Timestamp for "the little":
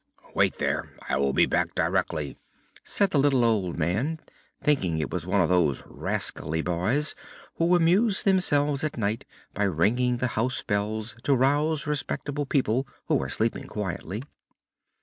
3.11-3.45